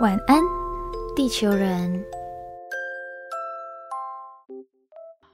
[0.00, 0.42] 晚安，
[1.14, 2.04] 地球人！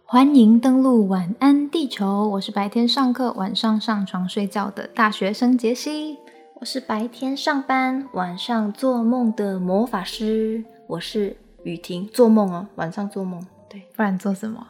[0.04, 2.28] 欢迎登录晚安地球。
[2.28, 6.18] 我是白天上课、晚上上床睡觉的大学生杰西。
[6.54, 10.64] 我是白天上班、晚上做梦的魔法师。
[10.88, 12.06] 我是雨婷。
[12.08, 13.46] 做梦哦，晚上做梦。
[13.70, 14.66] 对，不然做什么？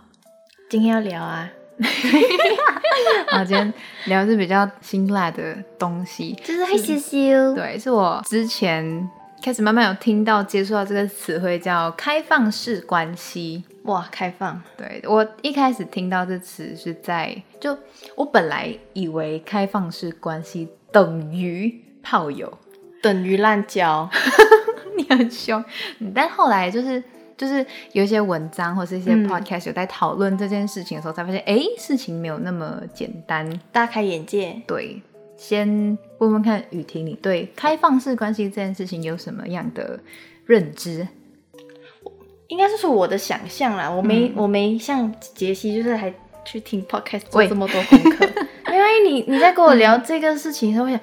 [0.68, 1.50] 今天要聊啊。
[3.30, 3.72] 好今天
[4.06, 7.54] 聊的是比较辛辣的东西，就是害羞羞。
[7.54, 9.08] 对，是我之前
[9.42, 13.64] 开始慢慢有听到、接触到这个词汇，叫开放式关系。
[13.84, 14.60] 哇，开放！
[14.76, 17.76] 对我一开始听到这词是在就
[18.16, 22.58] 我本来以为开放式关系等于炮友，
[23.00, 24.10] 等于滥交。
[24.96, 25.64] 你很凶，
[26.14, 27.02] 但后来就是。
[27.38, 34.60] 就是有一些文章或是一些 podcast 有在讨论这件事情的时候，才发现，哎，事情没有那么简单，大开眼界。
[34.66, 35.00] 对，
[35.38, 39.98] 先问问看雨婷，你对开放式关系这件事情有什么样的
[40.44, 41.08] 认知？
[42.48, 46.12] 应该是说我的想象啦，我没我没像杰西，就是还
[46.44, 48.28] 去听 podcast 做这么多功课。
[48.72, 51.00] 因为你你在跟我聊这个事情的时候，我想。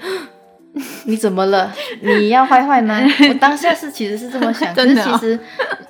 [1.05, 1.73] 你怎么了？
[2.01, 2.99] 你要坏坏吗？
[3.29, 5.39] 我当下是其实是这么想，但是其实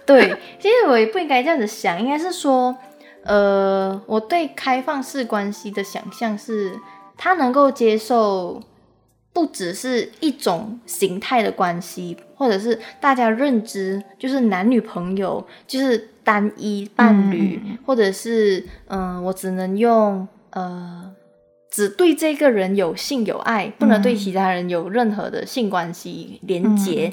[0.06, 2.78] 对，其实我也不应该这样子想，应该是说，
[3.24, 6.80] 呃，我对开放式关系的想象是，
[7.18, 8.62] 他能够接受
[9.34, 21.12] 不只是一种形态的关系，或者是大家认知就是男女朋友，就是单一伴侣，或者是嗯，我只能用呃。
[21.68, 27.12] 只对这个人有性有爱，不能对其他人有任何的性关系连结。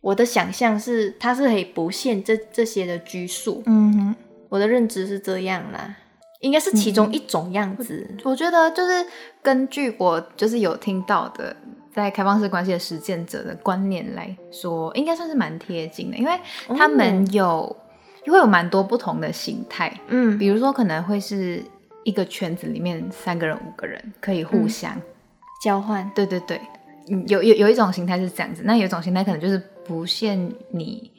[0.00, 3.62] 我的想象是，他是可以不限这这些的拘束。
[3.66, 4.16] 嗯哼，
[4.48, 5.96] 我的认知是这样啦，
[6.44, 8.08] 应该是其中一种样子。
[8.22, 9.04] 我觉得就是
[9.42, 11.56] 根据我就是有听到的，
[11.92, 16.38] 在开放式关系的实践者的观念来说，应该算是蛮贴近的，因为
[16.76, 17.76] 他们有
[18.26, 19.92] 会有蛮多不同的形态。
[20.08, 21.62] 嗯，比如说可能会是。
[22.06, 24.94] 一个圈子里面三个人、五个人可以互相
[25.62, 26.06] 交换。
[26.14, 26.60] 对对对，
[27.28, 31.10] 有有有一种形态是这样子，那有一种形态可能就是不限你，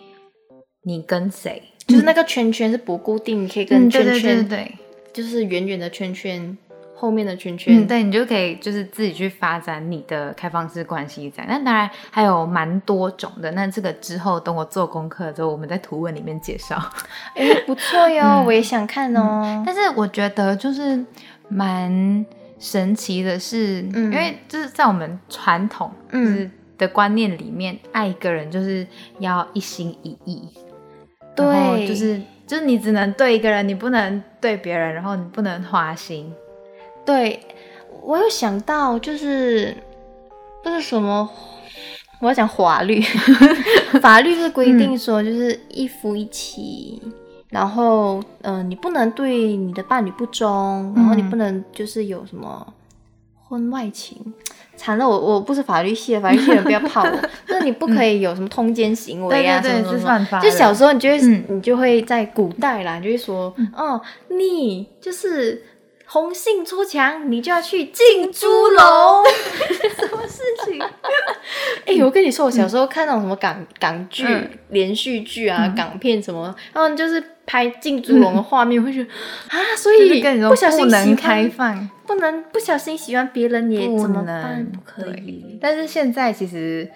[0.84, 4.76] 你跟谁，就是那个圈圈是不固定，你可以跟圈圈，对，
[5.16, 6.58] 就是圆圆的圈圈。
[6.98, 11.46] 后面的圈圈，对你就可以就是自己去发展你的开放式关系在。
[11.46, 13.52] 那当然还有蛮多种的。
[13.52, 16.82] 那这个之后等我做功课之后，我们在图文里面介绍。
[17.36, 19.62] 哎，不错哟，我也想看哦。
[19.66, 21.06] 但是我觉得就是
[21.50, 22.26] 蛮
[22.60, 28.88] 神奇的是，因为就是在我们传统就是的观念里面，爱一个人就是
[29.20, 30.50] 要一心一意。
[31.36, 36.32] 对，就是就是你只能对一个人，你不能对别人，然后你不能花心。
[37.04, 37.40] 对，
[38.04, 39.76] 我有想到，就是
[40.64, 41.30] 不是什么，
[42.20, 43.02] 我要讲法律，
[44.02, 47.02] 法律是规定说，就是一夫一妻，
[47.50, 52.74] 然后，嗯，你不能对你的伴侣不忠，然后你不能就是有什么
[53.44, 54.18] 婚外情，
[54.76, 61.20] 惨了，我我不是法律系的，法律系的人不要 怕我，那你不可以有什么通奸行为啊，什么什么，就小时候你就会，
[61.50, 65.64] 你就会在古代啦，你就会说，哦，你就是。
[66.08, 69.24] 红杏出墙，你就要去 进猪笼，
[69.98, 70.80] 什么事情？
[71.84, 74.24] 哎，我跟你说，我小时候看那种什么港港剧、
[74.70, 79.10] 连续剧啊、港片什么，然后就是拍进猪笼的画面，会觉得
[79.50, 84.66] 啊，所以不小心能开放，不能不小心喜欢别人也怎么办？
[84.66, 85.58] 不可以。
[85.62, 86.90] 但是现在其实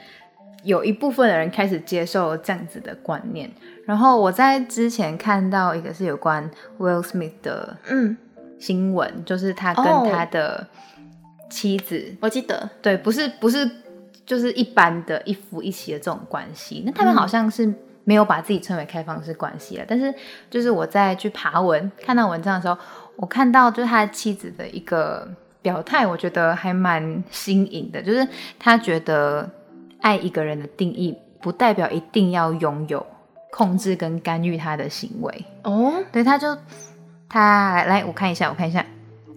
[0.63, 3.49] 有一部分的人开始接受这样子的观念。
[3.85, 8.17] 然后我在之前看到一个是有关 Will Smith 的，嗯。
[8.59, 10.67] 新闻就是他跟他的
[11.49, 13.65] 妻子，我记得，对，不是不是，
[14.25, 16.83] 就是一般的一夫一妻的这种关系。
[16.85, 17.73] 那他们好像是
[18.09, 19.85] 没有把自己称为开放式关系了。
[19.87, 20.11] 但是，
[20.49, 22.75] 就是我在去爬文看到文章的时候，
[23.17, 25.29] 我看到就是他妻子的一个
[25.61, 28.01] 表态，我觉得还蛮新颖的。
[28.01, 28.27] 就是
[28.57, 29.47] 他觉得
[30.01, 33.05] 爱一个人的定义，不代表一定要拥有
[33.51, 35.45] 控制跟干预他的行为。
[35.61, 36.57] 哦，对，他就。
[37.31, 38.83] 他来来，我看一下，我看一下，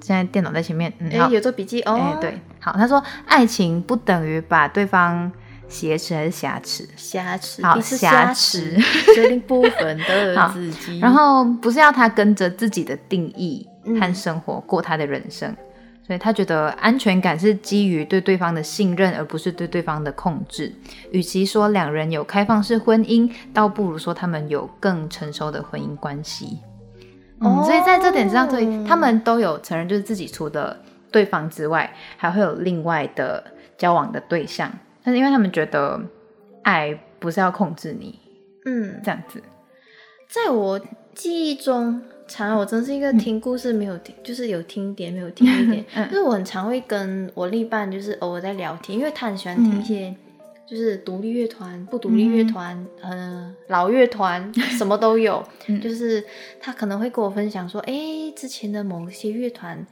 [0.00, 1.92] 现在电脑在前面，嗯，好，有做笔记哦。
[2.00, 5.30] 哎，对，好，他说爱情不等于把对方
[5.72, 8.76] 挟持还是挟持，挟持，好，挟持
[9.14, 13.66] 决定部分的自己， 然后不是要他跟着自己的定义
[13.98, 15.56] 和生活过他的人生，
[16.06, 20.70] 所以他觉得安全感是基于对对方的信任，而不是对对方的控制。
[21.10, 26.58] 与其说两人有开放式婚姻，倒不如说他们有更成熟的婚姻关系。
[27.40, 30.76] 嗯，所以在这点上，所以他们都有承认，就是自己除了
[31.10, 33.42] 对方之外，还会有另外的
[33.76, 34.70] 交往的对象。
[35.02, 36.00] 但是因为他们觉得
[36.62, 38.18] 爱不是要控制你
[38.64, 39.42] 嗯，这样子。
[40.28, 40.80] 在我
[41.14, 45.84] 记忆中，常我真是一个听故事没有听，就是有听一点没有听一点。
[45.94, 50.14] 嗯就是我很常会跟我另一半就是偶尔在聊天，因为他很喜欢听一些
[50.66, 55.44] 就是独立乐团、不独立乐团、呃老乐团，什么都有。
[55.66, 56.24] 嗯就是
[56.60, 57.92] 他可能会跟我分享说，哎，
[58.34, 59.84] 之前的某些乐团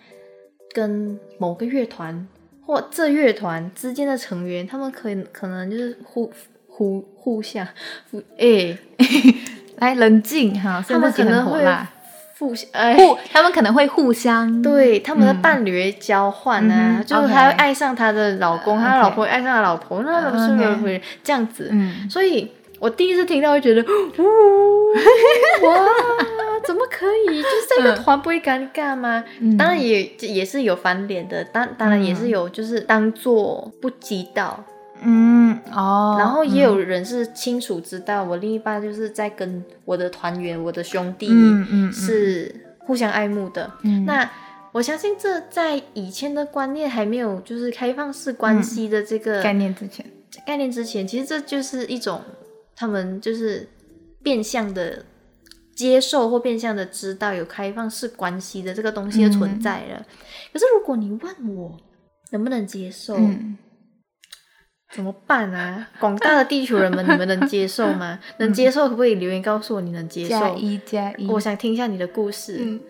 [0.73, 2.27] 跟某个乐团
[2.71, 6.33] 或这乐团之间的成员，他们可以可能就是互
[6.69, 7.67] 互互相
[8.13, 8.79] 互哎。
[9.79, 11.65] 来冷静哈，他们可能会
[12.39, 21.71] 互哎，互他们可能会互相对他们的嗯伴侣交换啊，嗯就是他会爱上他的老公，呃他的老婆爱上他老婆，那呃是会这样子。
[21.73, 23.87] 嗯所以我第一次听到，会觉得，呜
[25.67, 25.89] 哇，
[26.65, 27.43] 怎么可以？
[27.43, 29.25] 就是这个嗯团不会尴尬吗？
[29.41, 34.65] 嗯当然也也是有翻脸的，当当然也是有，就是当做不知道，
[35.03, 41.29] 嗯哦，然后也有人是清楚知道，我另一半就是在跟我的团员、我的兄弟
[41.93, 43.71] 是互相爱慕的。
[43.83, 44.31] 嗯那
[44.73, 50.07] 我相信这在以前的观念还没有就是开放式关系的这个概念之前，
[50.47, 52.21] 概念之前，其实这就是一种
[52.77, 53.69] 他们就是
[54.23, 55.05] 变相的
[55.81, 60.05] 接受或变相的知道有开放式关系的这个东西的存在了。
[60.53, 61.75] 可是如果你问我
[62.33, 63.57] 能不能接受，嗯
[64.95, 65.89] 怎么办啊？
[65.99, 68.19] 广大的地球人们，你们能接受吗？
[68.39, 70.57] 能接受可不可以留言告诉我你能接加受？
[70.57, 72.59] 一加一，我想听一下你的故事。
[72.61, 72.81] 嗯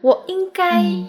[0.00, 1.08] 我应该嗯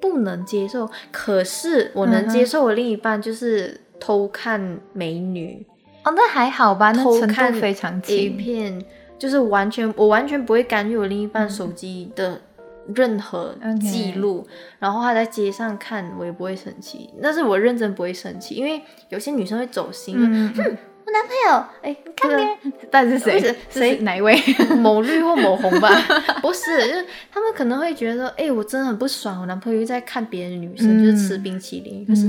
[0.00, 5.66] 不能接受，可是我能接受我另一半就是偷看美女、
[6.04, 8.84] 哦，那还好吧，那程偷看度非常 A 轻，片，
[9.18, 12.40] 就是完全我完全不会干预我另一半嗯手机的
[12.94, 14.46] 任何记录，
[14.78, 22.72] 然后他在街上看我也不会生气，但是我认真不会生气，因为有些女生会走心，嗯，我男朋友哎，你看别人。
[22.90, 23.56] 到底是谁？
[23.70, 23.96] 谁？
[23.98, 24.36] 哪一位？
[24.78, 25.88] 某绿或某红吧，
[26.42, 31.04] 不是，就是他们可能会觉得，哎、我真的很不爽，我男朋友又在看别的女生，嗯。
[31.04, 32.04] 就是吃冰淇淋。
[32.06, 32.26] 可是，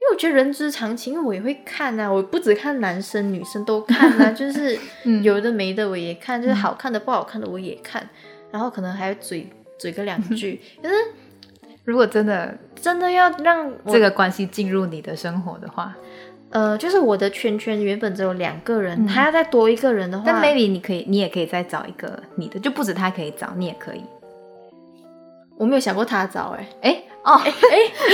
[0.00, 8.08] 因嗯为我觉得人之常情，因为我也会看啊，我不只看男生，女生都看啊， 就是嗯有的没的我也看，就是好看的不好看的我也看，
[8.50, 9.48] 然后可能还要嘴
[9.78, 10.60] 嘴个两句。
[10.82, 10.94] 可是
[11.84, 15.94] 如果真的真的要让我这个关系进入你的生活的话，
[16.50, 24.02] 呃，就是我的圈圈原本只有两个人，嗯还要再多一个人的话，但 maybe 你可以，你也可以再找一个你的，就不止他可以找，你也可以。
[25.56, 27.49] 我没有想过他找哎、哎哦哎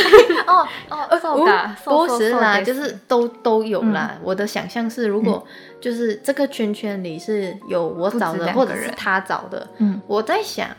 [0.47, 4.17] 哦哦，そうか不是啦，そうです就是都都有啦。
[4.23, 5.45] 我的想象是，如果
[5.79, 10.69] 就是这个圈圈里是有我找的，不止两个人或者是他找的，嗯我在想，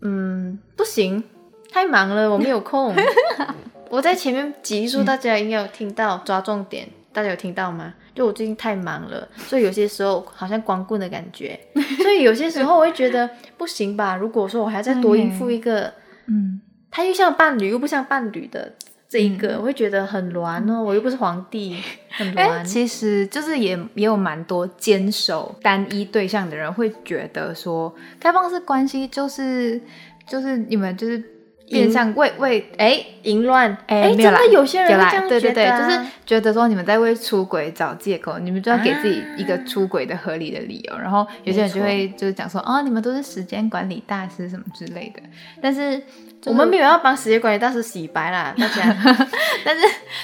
[0.00, 1.22] 嗯，不行，
[1.70, 2.94] 太忙了，我没有空。
[3.88, 7.92] 我在前面集数，大家应该有听到抓重点，大家有听到吗？
[8.14, 11.58] 就我最近太忙了，所以有些时候好像光棍的感觉，
[12.02, 14.16] 所以有些时候我会觉得不行吧。
[14.16, 15.92] 如果说我还再多应付一个，
[16.26, 16.55] 嗯
[16.97, 18.73] 他又像伴侣又不像伴侣的
[19.07, 20.81] 这一个，我会觉得很乱哦。
[20.81, 21.77] 我又不是皇帝，
[22.09, 22.65] 很哎、乱。
[22.65, 29.79] 其实就是也也有蛮多坚守单一对象的人会觉得说，开放式关系就是
[30.27, 31.23] 就是你们就是
[31.69, 45.21] 变相为为哎淫乱，哎、真的有些人有啦会这样对对对，就是觉得说你们在为出轨找借口，你们就要给自己一个出轨的合理的理由，然后有些人就会就是讲说，哦，你们都是时间管理大师什么之类的，
[45.61, 46.01] 但是、
[46.41, 49.27] 就是我们没有要帮时间管理大师洗白啦， 大家。
[49.65, 49.81] 但是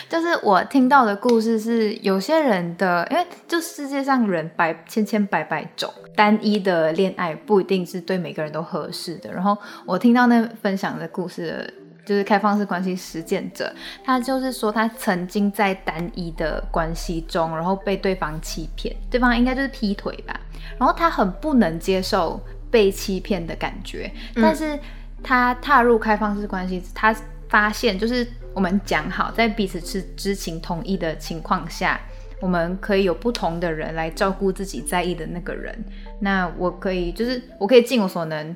[0.07, 9.31] 就是我听到的故事是，有些人的，因为就世界上人百千千百百种，单一的恋爱不一定是对每个人都合适的。
[9.33, 11.73] 然后我听到那分享的故事的，
[12.05, 13.73] 就是开放式关系实践者，
[14.05, 20.39] 他就是说他曾经在单一的关系中，然后被对方欺骗，对方应该就是劈腿吧，
[20.77, 22.39] 然后他很不能接受
[22.69, 24.77] 被欺骗的感觉，但是
[25.23, 27.15] 他踏入开放式关系，他
[27.47, 31.99] 发现就是我们讲好，在彼此是知情同意的情况下，
[32.41, 35.73] 我们可以有不同的人来照顾自己在意的那个人。
[36.19, 38.55] 那我可以就是我可以尽我所能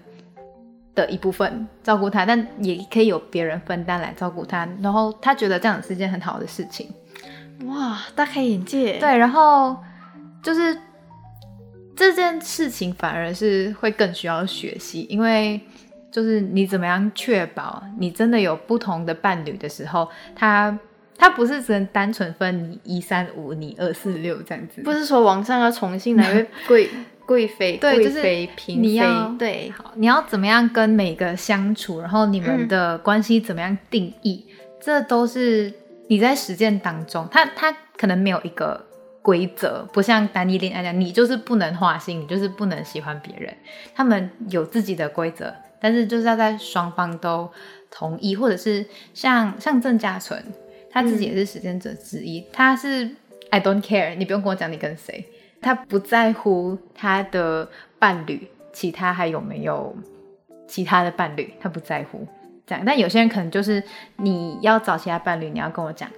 [0.93, 4.67] 的一部分照顾他，但也可以有别人分担来照顾他。
[4.81, 6.91] 然后他觉得这样是一件很好的事情。
[7.65, 9.77] 哇，大开眼界。，对，然后
[10.43, 10.77] 就是
[11.95, 15.59] 这件事情反而是会更需要学习，因为
[16.17, 20.75] 就是你怎么样确保你真的有不同的伴侣的时候，他
[21.15, 26.89] 他不是只能单纯分你一三五，你二四六这样子，不是说网上要重新来位 贵
[27.23, 34.43] 贵妃、贵对就是妃、嫔妃你要，对，好，你要怎么样跟每个相处，然后你们的关系怎么样定义，
[34.81, 35.71] 这都是
[36.07, 38.83] 你在实践当中，他他可能没有一个
[39.21, 43.53] 规则，不像单一恋爱讲，你就是不能花心，你就是不能喜欢别人。
[43.93, 47.49] 他们有自己的规则，但是就是要在双方都
[47.89, 50.43] 同意，或者是像像郑嘉纯，
[50.89, 53.09] 他自己也是实践者之一，他是
[53.49, 55.25] I don't care，你不用跟我讲你跟谁，
[55.61, 57.69] 他不在乎他的
[57.99, 59.95] 伴侣，其他还有没有
[60.67, 62.27] 其他的伴侣，他不在乎
[62.65, 62.83] 这样。
[62.85, 63.81] 但有些人可能就是
[64.17, 66.09] 你要找其他伴侣，你要跟我讲。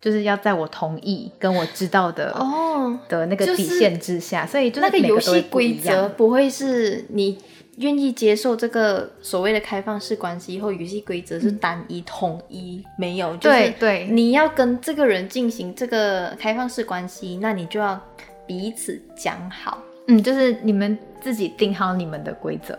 [0.00, 7.38] 就是要在我同意跟我知道的哦的那个底线之下，所以就那个游戏规则不会是你
[7.78, 18.00] 愿意接受这个所谓的开放式关系，后游戏规则是单一统一，没有，就是对你要跟这个人进行这个开放式关系，那你就要
[18.46, 22.78] 彼此讲好，嗯，就是你们自己定好你们的规则，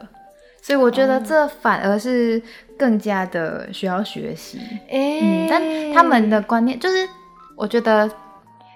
[0.62, 2.42] 所以我觉得这反而是
[2.77, 5.62] 更加的需要学习，哎，但
[5.93, 7.07] 他们的观念就是。
[7.60, 8.07] 我觉得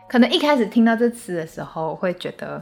[0.10, 2.60] 可能一开始听到这词的时候，会觉得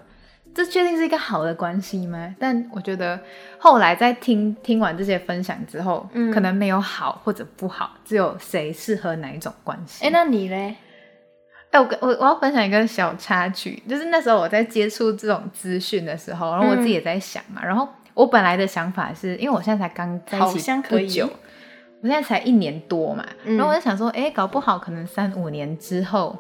[0.54, 2.36] 这确定是一个好的关系吗？
[2.38, 3.18] 但我觉得
[3.58, 10.06] 后来在听听完这些分享之后，嗯，可能没有好或者不好，只有谁适合哪一种关系。
[10.06, 10.76] 哎，那你嘞？
[11.72, 17.88] 哎，我我我要分享一个小插曲，就是那时候我在接触这种资讯的时候，然后我自己也在想嘛，然后
[18.20, 21.30] 我本来的想法是因为我现在才刚在一起不久。
[22.02, 26.38] 我现在才一年多嘛，然后我就想说，哎，搞不好可能三五年之后，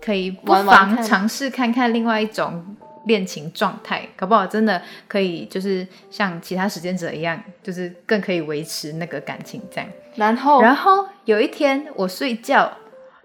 [0.00, 2.64] 可以不妨尝试看看另外一种
[3.04, 9.90] 恋情状态，搞不好真的可以，就是像其他时间者一样，就是更可以维持那个感情这样。
[10.16, 12.70] 然后，然后有一天我睡觉，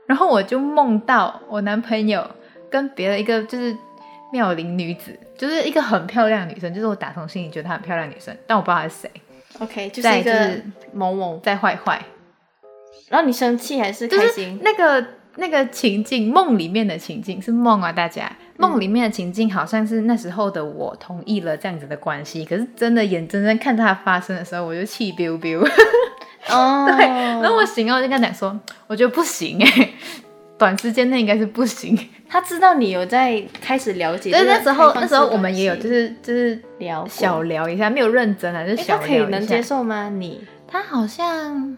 [0.05, 2.25] 然后我就梦到我男朋友
[2.69, 3.73] 跟别的一个就是
[4.31, 9.11] 妙龄女子，就是一个很漂亮的女生，就是我打从心里觉得她很漂亮女生，但我不知道她是谁。
[9.59, 10.51] OK，就是一个
[10.93, 12.01] 某某在坏坏，
[13.09, 14.59] 然后你生气还是开心？
[14.61, 15.05] 那个
[15.37, 25.67] 那个情境，梦里面的情境是梦啊，大家梦里面的情境好像是那时候的我同意了这样子的关系，可是真的眼睁睁看它发生的时候，我就气 biu biu。
[26.49, 28.57] 哦，对，然后我醒了，我就跟他讲说，
[28.87, 29.89] 我觉得不行哎，
[30.57, 31.97] 短时间内应该是不行。
[32.29, 39.29] 他知道你有在开始了解，但是那时候那时候我们也有就是就是聊小聊一下，没有认真啊，就是小聊一下。
[39.29, 40.09] 能接受吗？
[40.09, 41.77] 你他好像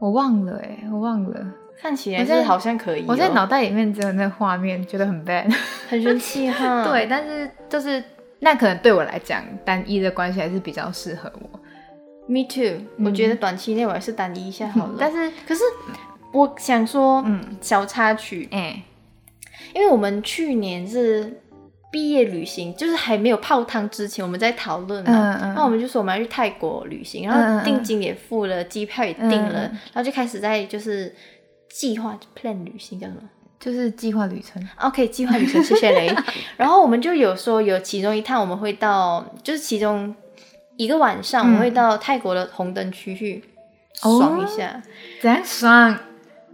[0.00, 1.46] 我忘了哎，我忘了，
[1.80, 3.04] 看起来是好像可以。
[3.06, 5.54] 我在脑袋里面只有那画面，觉得很 bad，
[5.88, 6.82] 很生气哈。
[6.90, 8.02] 对，但是就是
[8.40, 11.60] 那可能对我来讲，单一的关系还是比较适合我。
[12.26, 14.94] Me too，我觉得短期内我还是单一一下好了。
[14.98, 15.62] 但是可是
[16.32, 18.82] 我想说，嗯，小插曲，哎。
[19.72, 21.42] 因为我们去年是
[21.92, 25.52] 毕业旅行，就是还没有泡汤之前，我们在讨论嘛。
[25.54, 31.14] 那我们就说我们要去泰国旅行，然后定金也付了，机票也定了，然后就开始在就是
[31.68, 33.22] 计划 plan 旅行，叫什么？
[33.60, 34.60] 就是计划旅程。
[34.80, 36.12] OK，计划旅程，谢谢雷。
[36.56, 40.12] 然后我们就有说有其中一趟我们会到，就是其中
[40.76, 43.44] 一个晚上我们会到泰国的红灯区去
[43.94, 44.82] 爽一下，
[45.20, 45.96] 怎样爽？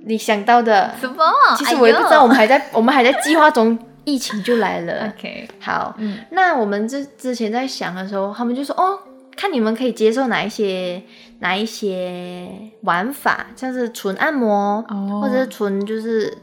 [0.09, 1.25] 你想到的什么？
[1.59, 5.13] 其实我也不知道，我们还在我们还在计划中，疫情就来了。
[5.19, 9.01] OK，好，嗯，那我们之之前在想的时候，他们就说哦，
[9.37, 11.03] 看你们可以接受哪一些
[11.41, 12.49] 哪一些
[12.83, 14.81] 玩法，像是纯按摩，
[15.21, 16.39] 或者是纯就是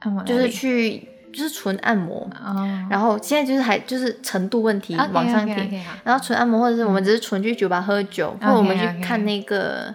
[0.00, 0.98] 按摩，就是去
[1.32, 2.28] 就是纯按摩。
[2.44, 5.80] 哦，然后现在就是还就是程度问题，往上听。
[6.02, 9.94] 然后纯按摩，或者是我们只是纯去酒吧喝酒，或者我们去看那个。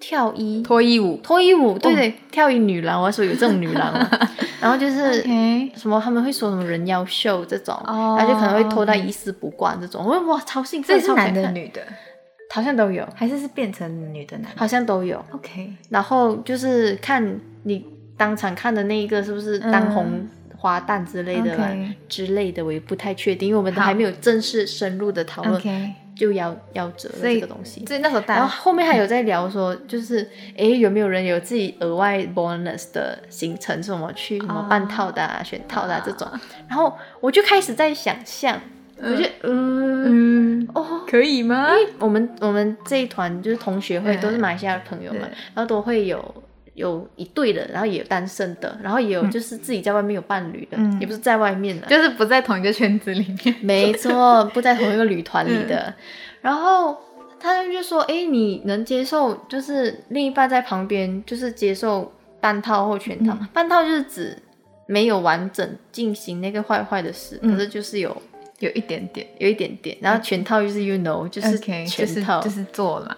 [0.00, 0.62] 跳衣。
[0.62, 3.92] 脱衣舞，脱衣舞，对对，跳衣女郎，我还说有这种女郎，
[4.60, 5.22] 然后就是
[5.76, 11.82] 什么他们会说什么人妖秀这种，然后就可能会脱到一丝不挂这种，我哇超兴奋，这是男的女的，
[12.54, 17.84] 好像都有，还是是变成女的男，好像都有，OK，然后就是看你
[18.16, 20.26] 当场看的那一个是不是当红
[20.56, 21.56] 花旦之类的
[22.08, 25.62] 之类的，我也不太确定，因为我们都还没有正式深入的讨论。
[26.18, 36.28] 就夭夭折了这个东西，所以那时候，然后后面还有在聊说，就是哎，有没有人有自己额外 bonus 的行程，什么去什么半套的、啊、选套的这种，
[36.68, 38.60] 然后我就开始在想象，
[39.00, 40.68] 我觉得嗯。
[40.74, 41.70] 哦，可以吗？
[41.70, 45.20] 因为我们我们这一团就是同学会都是马来西亚的朋友嘛，
[45.54, 46.34] 然后都会有。
[46.78, 53.56] 有一对的，然后也有单身的，然后也有就是自己在外面有伴侣的，也不是在外面的，就是不在同一个圈子里面。
[53.60, 55.92] 没错，不在同一个旅团里的。
[56.40, 56.96] 然后
[57.40, 63.36] 他就说：“哎，你能接受就是另一半在旁边，就是接受半套或全套？
[63.52, 64.38] 半套就是指
[64.86, 68.16] 没有完整进行那个坏坏的事，可是就是有
[68.60, 69.98] 有一点点，有一点点。
[70.00, 71.84] 然后全套就是 you know，就是全
[72.22, 73.16] 套，就是做了。”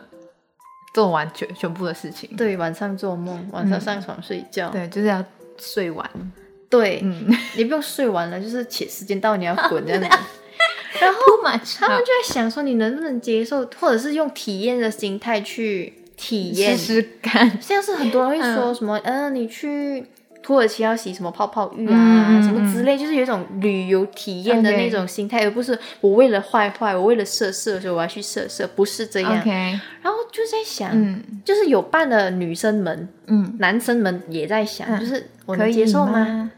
[0.93, 5.25] 做完全全部的事情，对，晚上做梦，晚上上床睡觉，对，就是要
[5.59, 6.09] 睡完。
[6.69, 10.09] 对，嗯，你不用睡完了，就是且时间到你要滚 这样子。
[11.01, 11.21] 然后
[11.79, 16.77] 他们就在想说，你能不能接受，或者是用体验的心态去体验。
[16.77, 20.07] 试试看，像是很多人会说什么，嗯、你去
[20.43, 29.39] 土耳其要洗什么泡泡浴啊，什么之类，就是有一种旅游体验的那种心态，而不是我为了坏坏，我为了色色，所以我要去色色，不是这样。
[29.41, 36.13] OK，然后就在想，嗯就是有伴的女生们、嗯，男生们也在想，嗯就是我可以能接受吗？
[36.13, 36.51] 吗？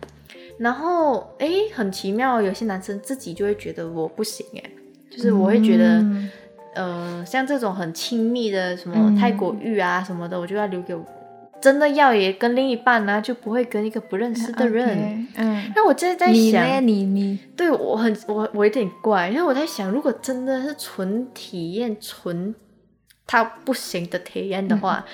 [0.58, 4.62] 然后，哎，很奇妙，有些男生自己就会觉得我不行，哎，
[5.10, 6.04] 就是我会觉得。
[7.26, 11.04] 像这种很亲密的什么嗯泰国浴啊什么的，我就要留给我
[11.62, 15.26] 真的要也跟另一半呢、就不会跟一个不认识的人。
[15.37, 16.59] 嗯，那我现在在你呢？
[16.59, 22.52] 想，你你对我很我我有点怪，因为我在想，如果真的是纯体验、纯
[23.26, 25.07] 他不行的体验的话，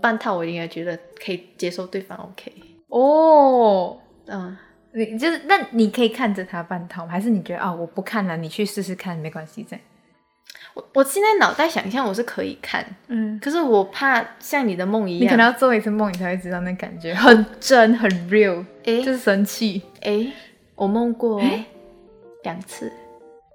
[0.00, 2.50] 半套我应该觉得可以接受对方 OK。
[2.88, 4.56] 哦，嗯，
[4.94, 9.84] 你就是那你可以看着他半套，还是你觉得哦我不看了，你去试试看没关系这样？
[10.78, 19.02] 我我现在脑袋想象我是可以看，嗯，可是我怕像你的梦一样，你可能要做一次梦，你才会知道那感觉很真很 real，诶？
[19.02, 20.30] 就是生气诶，
[20.76, 21.64] 我梦过诶？
[22.44, 22.92] 两次。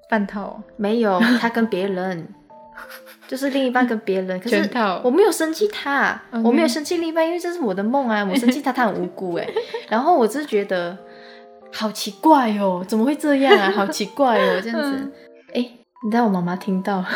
[0.09, 0.41] 半套。
[0.43, 2.27] 哦没有，他跟别人，
[3.27, 4.69] 就是另一半跟别人，可是
[5.03, 9.47] 我没有生气他我没有生气另一半，因为这是我的梦啊， 我生气他，他很无辜哎，
[9.87, 10.95] 然后我只是觉得
[11.71, 13.71] 好奇怪哦，怎么会这样啊？
[13.71, 14.97] 好奇怪哦，这样子。
[14.99, 15.11] 嗯，
[15.53, 15.69] 哎、
[16.03, 17.03] 你让我妈妈听到，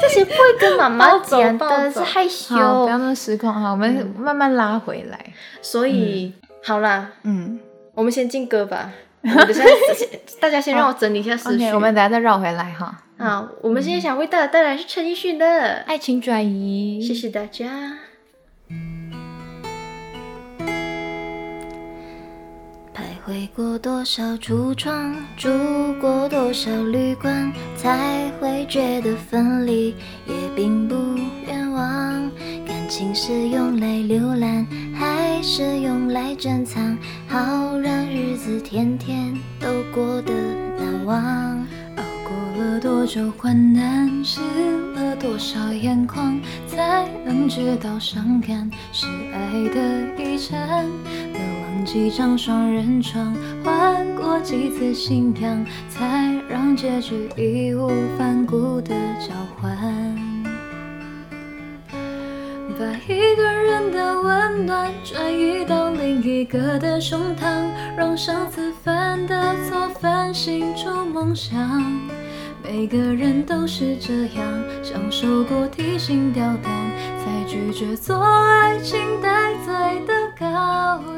[0.00, 5.18] 这些不会跟妈妈讲的，是害羞，好，不要那么失控哈，我们慢慢拉回来。
[5.60, 6.32] 所以、
[6.64, 7.60] 好啦，嗯
[7.94, 8.90] 我们先进歌吧。
[9.22, 10.08] 我等下先
[10.40, 11.64] 大家先让我整理一下思绪。
[11.66, 13.02] OK，我们等下再绕回来哈。
[13.18, 15.46] 好，我们今天想为大家带来是陈奕迅的
[15.86, 17.98] 《爱情转移，谢谢大家。
[23.26, 25.48] 回过多少橱窗，住
[26.00, 29.88] 过多少旅馆，才会觉得分离
[30.28, 30.94] 也并不
[31.44, 32.30] 冤枉。
[32.64, 36.96] 感情是用来浏览，还是用来珍藏？
[37.26, 40.32] 好让日子天天都过得
[40.78, 41.16] 难忘。
[41.96, 44.40] 熬过了多久患难，湿
[44.94, 50.86] 了多少眼眶，才能知道伤感是爱的遗产。
[51.86, 59.72] 几张双人床，换过几次信仰，才让结局义无反顾的交换。
[62.78, 71.56] 把一个人的温暖转移到另一个的胸膛，让上次犯的错反省出梦想。
[72.64, 74.44] 每个人都是这样，
[74.82, 76.72] 享受过提心吊胆，
[77.24, 79.72] 才拒绝做爱情带罪
[80.04, 81.15] 的羔羊。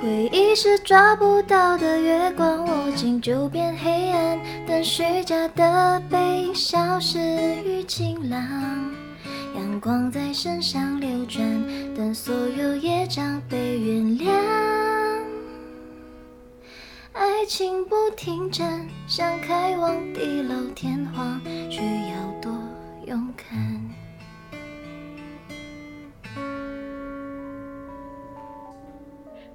[0.00, 4.38] 回忆是抓不到的月光，握紧就变黑暗。
[4.64, 7.18] 等虚假的背影消失
[7.64, 8.40] 于晴朗，
[9.56, 11.44] 阳光在身上流转，
[11.96, 14.30] 等所有业障被原谅。
[17.12, 22.52] 爱情不停站，想开往地老天荒，需要多
[23.06, 23.77] 勇敢。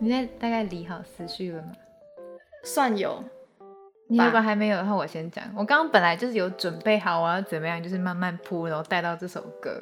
[0.03, 1.71] 你现在大概理好思绪了吗？
[2.61, 3.23] 算有，
[4.09, 5.45] 你如果还没有的话，我先讲。
[5.55, 9.81] 我刚刚本来就是有准备好我要怎么样，就是慢慢铺，然后带到这首歌。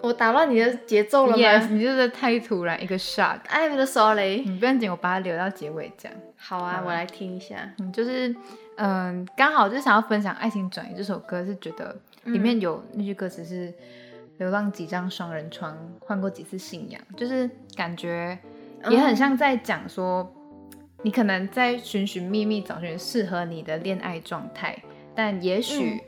[0.00, 3.40] 我打乱你的节奏了吗 Yes，你就是太突然，一个 shock。
[3.48, 4.44] I'm sorry。
[4.46, 6.12] 你不用紧，我把它留到结尾讲。
[6.36, 7.74] 好啊，好啊我来听一下。
[7.80, 8.32] 嗯，就是
[8.76, 13.74] 嗯，刚好就想要分享《爱情转移》这首歌，是觉得里面有那句歌词是
[14.38, 18.38] “流浪几张双人床，换过几次信仰”，就是感觉
[18.90, 20.30] 也很像在讲说，
[21.02, 24.76] 你可能在寻寻觅觅找寻适合你的恋爱状态，
[25.14, 26.00] 但也许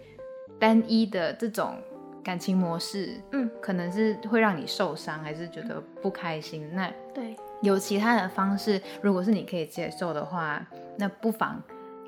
[0.59, 1.75] 单一的这种
[2.23, 6.69] 感情模式，嗯，可能是会让你受伤，还是觉得不开心。
[6.73, 10.65] 那对，有其他的方式，如果是你可以接受的话，
[10.97, 11.63] 那不妨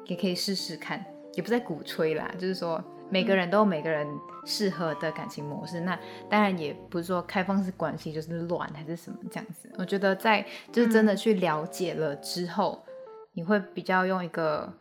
[0.06, 4.06] 也可以试试看，也不是在鼓吹啦，就是说每个人都有每个人
[4.46, 5.80] 适合的感情模式。
[5.80, 5.98] 那
[6.30, 9.70] 当然也不是说开放式关系就是乱还是什么这样子。
[9.76, 12.82] 我觉得在就是真的去了解了之后，
[13.34, 14.72] 你会比较用一个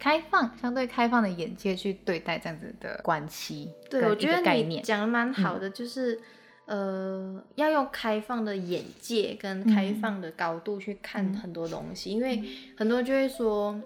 [0.00, 6.20] 开放、相对开放的眼界去对待这样子的关系对，我觉得你讲的蛮好的，就是、
[6.66, 12.42] 呃，要用开放的眼界跟开嗯放的高度去看嗯很多东西，因为
[12.76, 13.80] 很多人就会说。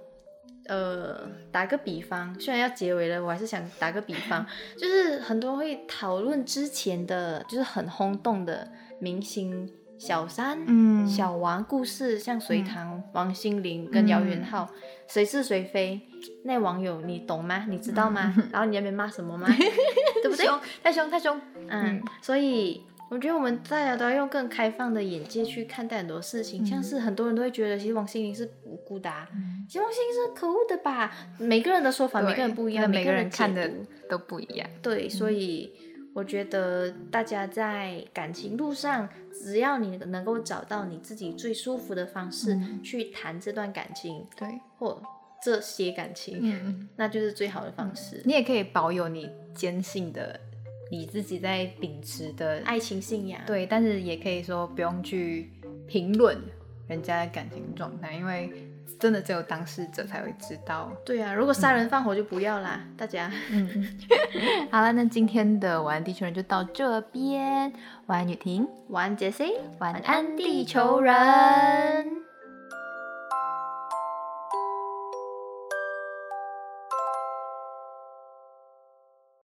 [0.68, 4.46] 呃，打个比方，虽然要结尾了，我还是想打个比方，
[4.78, 14.68] 就是很多人会讨论之前的，就是很轰动的明星小三、嗯小王故事，像隋唐、王心凌跟姚元浩，
[15.09, 16.00] 谁是谁非？
[16.44, 17.64] 那网友你懂吗？
[17.68, 18.35] 你知道吗？
[18.52, 19.48] 然后你那边骂什么吗？
[20.22, 20.46] 对不对？
[20.46, 29.27] 凶太凶太凶，嗯，所以我觉得我们大家都要用更开放的眼界去看待很多事情，像是很多人都会觉得，其实王心凌是无辜的、啊，
[29.66, 31.11] 其实王心凌是可恶的吧？
[31.38, 33.71] 每个人的说法，每个人不一样，每个人看的
[34.11, 34.68] 都不一样。
[34.83, 35.73] 对，所以
[36.12, 45.01] 我觉得大家在感情路上，只要你能够找到你自己最舒服的方式、嗯去谈这段感情对，或
[45.42, 48.21] 这些感情，嗯，那就是最好的方式。
[48.25, 50.38] 你也可以保有你坚信的
[50.90, 55.51] 你自己在秉持的爱情信仰，对，但是也可以说不用去
[55.87, 56.38] 评论
[56.87, 58.51] 人家的感情状态，因为
[58.98, 60.90] 真的只有当事者才会知道。
[61.05, 63.31] 对啊，如果杀人放火就不要啦，大家。
[63.51, 63.98] 嗯，
[64.72, 67.72] 好了，那今天的晚安地球人就到这边，
[68.07, 69.44] 晚安雨婷，晚安，杰西。
[69.79, 72.27] 晚安地球人。